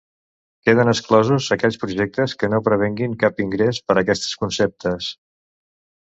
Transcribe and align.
Queden 0.67 0.89
exclosos 0.91 1.49
aquells 1.55 1.75
projectes 1.83 2.33
que 2.43 2.49
no 2.53 2.61
prevegin 2.67 3.13
cap 3.25 3.43
ingrés 3.45 3.81
per 3.91 3.97
aquests 4.03 4.39
conceptes. 4.45 5.11